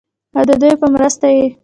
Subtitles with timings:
[0.35, 1.45] او ددوي پۀ مرسته ئې